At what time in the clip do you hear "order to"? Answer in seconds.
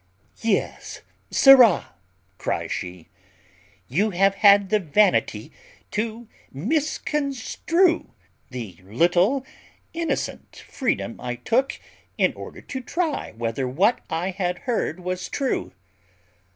12.33-12.81